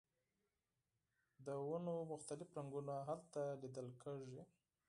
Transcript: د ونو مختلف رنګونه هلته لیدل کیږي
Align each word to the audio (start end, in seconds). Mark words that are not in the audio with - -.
د 1.45 1.47
ونو 1.67 1.95
مختلف 2.13 2.47
رنګونه 2.57 2.93
هلته 3.09 3.41
لیدل 3.61 3.87
کیږي 4.03 4.41